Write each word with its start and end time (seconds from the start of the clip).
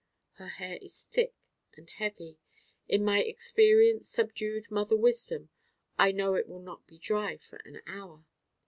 Her 0.39 0.47
hair 0.47 0.79
is 0.81 1.03
thick 1.03 1.35
and 1.77 1.87
heavy. 1.87 2.39
In 2.87 3.05
my 3.05 3.19
experienced 3.21 4.11
subdued 4.11 4.71
mother 4.71 4.97
wisdom 4.97 5.51
I 5.95 6.11
know 6.11 6.33
it 6.33 6.47
will 6.47 6.57
not 6.63 6.87
be 6.87 6.97
dry 6.97 7.37
for 7.37 7.57
an 7.65 7.83
hour. 7.85 8.25